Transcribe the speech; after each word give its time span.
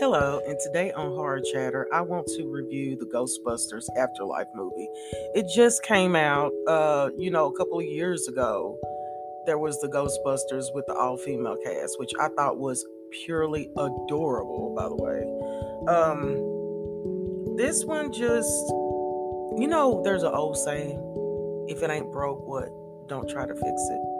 Hello, 0.00 0.40
and 0.44 0.58
today 0.58 0.90
on 0.90 1.12
Horror 1.14 1.40
Chatter, 1.52 1.86
I 1.92 2.00
want 2.00 2.26
to 2.36 2.50
review 2.50 2.96
the 2.96 3.06
Ghostbusters 3.06 3.84
Afterlife 3.96 4.48
movie. 4.52 4.88
It 5.36 5.46
just 5.54 5.84
came 5.84 6.16
out, 6.16 6.50
uh, 6.66 7.10
you 7.16 7.30
know, 7.30 7.46
a 7.46 7.56
couple 7.56 7.78
of 7.78 7.84
years 7.84 8.26
ago. 8.26 8.76
There 9.46 9.56
was 9.56 9.80
the 9.80 9.88
Ghostbusters 9.88 10.74
with 10.74 10.84
the 10.86 10.94
all 10.94 11.16
female 11.16 11.56
cast, 11.64 12.00
which 12.00 12.10
I 12.18 12.26
thought 12.36 12.58
was 12.58 12.84
purely 13.24 13.70
adorable, 13.76 14.74
by 14.76 14.88
the 14.88 14.96
way. 14.96 15.22
Um, 15.86 17.56
this 17.56 17.84
one 17.84 18.12
just, 18.12 18.50
you 19.60 19.68
know, 19.68 20.02
there's 20.02 20.24
an 20.24 20.34
old 20.34 20.56
saying 20.56 20.98
if 21.68 21.84
it 21.84 21.90
ain't 21.90 22.10
broke, 22.10 22.44
what? 22.48 22.68
Don't 23.08 23.28
try 23.30 23.46
to 23.46 23.54
fix 23.54 23.64
it. 23.64 24.13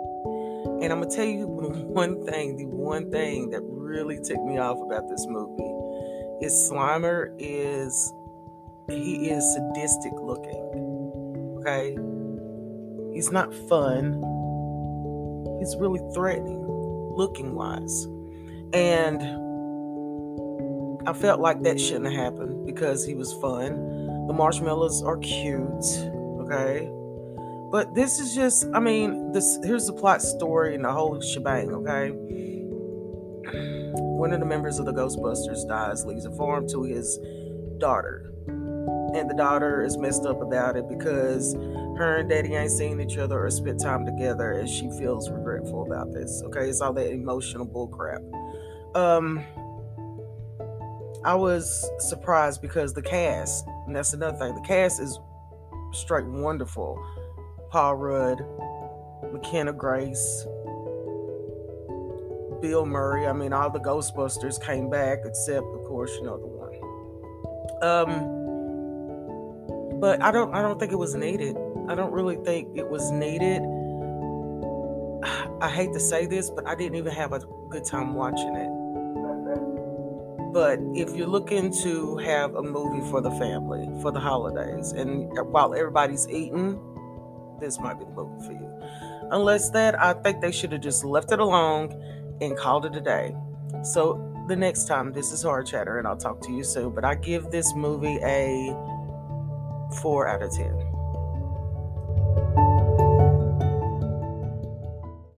And 0.65 0.93
I'm 0.93 1.01
gonna 1.01 1.15
tell 1.15 1.25
you 1.25 1.47
one 1.49 2.25
thing, 2.27 2.57
the 2.57 2.67
one 2.67 3.11
thing 3.11 3.51
that 3.51 3.61
really 3.63 4.17
ticked 4.17 4.45
me 4.45 4.59
off 4.59 4.79
about 4.85 5.09
this 5.09 5.27
movie 5.29 6.45
is 6.45 6.53
Slimer 6.71 7.35
is 7.39 8.13
he 8.89 9.31
is 9.31 9.45
sadistic 9.55 10.13
looking. 10.21 11.61
Okay? 11.61 11.97
He's 13.15 13.31
not 13.31 13.55
fun. 13.69 14.21
He's 15.61 15.77
really 15.77 16.01
threatening 16.13 16.65
looking 17.17 17.55
wise. 17.55 18.05
And 18.73 19.23
I 21.09 21.13
felt 21.13 21.41
like 21.41 21.63
that 21.63 21.81
shouldn't 21.81 22.07
have 22.07 22.15
happened 22.15 22.67
because 22.67 23.05
he 23.05 23.15
was 23.15 23.33
fun. 23.35 24.27
The 24.27 24.33
marshmallows 24.33 25.03
are 25.03 25.19
cute, 25.19 25.85
okay? 26.41 26.91
But 27.75 27.93
this 27.93 28.21
is 28.21 28.37
just, 28.37 28.67
I 28.73 28.79
mean, 28.79 29.33
this 29.33 29.59
here's 29.65 29.89
the 29.89 29.95
plot 29.95 30.23
story 30.23 30.77
and 30.77 30.85
the 30.85 30.93
whole 30.93 31.21
shebang, 31.21 31.73
okay? 31.73 32.13
One 33.99 34.33
of 34.33 34.39
the 34.39 34.47
members 34.47 34.79
of 34.79 34.87
the 34.87 34.93
Ghostbusters 34.93 35.67
dies, 35.67 36.05
leaves 36.05 36.25
a 36.25 36.31
farm 36.37 36.69
to 36.69 36.85
his 36.85 37.19
daughter. 37.79 38.31
And 38.47 39.29
the 39.29 39.35
daughter 39.37 39.83
is 39.83 39.99
messed 39.99 40.25
up 40.25 40.41
about 40.41 40.77
it 40.77 40.89
because 40.89 41.55
her 41.99 42.19
and 42.19 42.31
daddy 42.31 42.55
ain't 42.55 42.71
seen 42.71 43.01
each 43.01 43.19
other 43.19 43.45
or 43.45 43.51
spent 43.51 43.81
time 43.81 44.07
together 44.07 44.53
and 44.53 44.69
she 44.69 44.89
feels 44.91 45.29
regretful 45.29 45.83
about 45.83 46.13
this. 46.13 46.45
Okay, 46.45 46.69
it's 46.69 46.81
all 46.81 46.93
that 46.93 47.11
emotional 47.11 47.67
bullcrap. 47.67 48.23
Um 48.97 49.45
I 51.25 51.35
was 51.35 51.91
surprised 51.99 52.63
because 52.63 52.95
the 52.95 53.03
cast, 53.03 53.67
and 53.89 53.97
that's 53.97 54.13
another 54.13 54.39
thing, 54.39 54.55
the 54.55 54.61
cast 54.61 55.01
is 55.01 55.19
straight 55.93 56.27
wonderful. 56.27 57.05
Paul 57.75 57.97
Rudd, 57.97 58.47
McKenna 59.33 59.73
Grace, 59.73 60.47
Bill 62.63 62.87
Murray. 62.87 63.27
I 63.27 63.33
mean, 63.33 63.53
all 63.53 63.69
the 63.69 63.81
Ghostbusters 63.81 64.65
came 64.65 64.89
back, 64.89 65.23
except, 65.25 65.67
of 65.67 65.83
course, 65.83 66.15
you 66.15 66.23
know 66.23 66.39
the 66.39 66.47
one. 66.47 66.71
Um, 67.83 68.31
but 69.99 70.23
I 70.23 70.31
don't, 70.31 70.55
I 70.55 70.63
don't 70.63 70.79
think 70.79 70.93
it 70.93 70.99
was 70.99 71.17
needed. 71.17 71.57
I 71.89 71.97
don't 71.97 72.13
really 72.13 72.37
think 72.37 72.77
it 72.77 72.89
was 72.89 73.11
needed. 73.11 73.61
I 75.61 75.69
hate 75.69 75.93
to 75.95 76.01
say 76.01 76.27
this, 76.27 76.51
but 76.51 76.69
I 76.69 76.77
didn't 76.77 76.95
even 76.95 77.13
have 77.13 77.33
a 77.33 77.41
good 77.71 77.85
time 77.85 78.15
watching 78.15 78.55
it. 78.55 78.71
But 80.53 80.79
if 80.95 81.17
you're 81.17 81.27
looking 81.27 81.73
to 81.83 82.19
have 82.19 82.55
a 82.55 82.63
movie 82.63 83.01
for 83.11 83.21
the 83.21 83.33
family 83.33 83.91
for 84.01 84.13
the 84.13 84.21
holidays, 84.21 84.93
and 84.93 85.37
while 85.51 85.75
everybody's 85.75 86.29
eating, 86.29 86.79
this 87.61 87.79
might 87.81 87.99
be 87.99 88.05
the 88.05 88.11
movie 88.13 88.47
for 88.47 88.53
you. 88.53 88.71
Unless 89.31 89.71
that, 89.71 89.99
I 90.01 90.13
think 90.15 90.41
they 90.41 90.53
should 90.53 90.73
have 90.73 90.81
just 90.81 91.05
left 91.05 91.33
it 91.33 91.41
alone 91.41 91.93
and 92.41 92.57
called 92.57 92.87
it 92.87 92.95
a 92.97 93.01
day. 93.01 93.35
So 93.83 94.31
the 94.49 94.57
next 94.57 94.85
time, 94.85 95.13
this 95.13 95.33
is 95.33 95.43
Horror 95.43 95.63
Chatter, 95.63 95.99
and 95.99 96.07
I'll 96.07 96.17
talk 96.17 96.41
to 96.43 96.53
you 96.53 96.65
soon. 96.65 96.95
But 96.95 97.05
I 97.05 97.15
give 97.15 97.51
this 97.51 97.75
movie 97.75 98.19
a 98.23 98.75
four 100.03 100.29
out 100.29 100.43
of 100.43 100.53
ten. 100.55 100.75